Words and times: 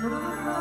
Música 0.00 0.60